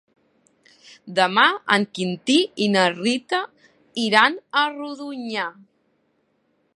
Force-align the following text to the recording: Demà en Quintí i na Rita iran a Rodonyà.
Demà 1.19 1.43
en 1.75 1.85
Quintí 1.99 2.37
i 2.67 2.71
na 2.77 2.87
Rita 2.95 3.43
iran 4.07 4.41
a 4.63 4.67
Rodonyà. 4.73 5.47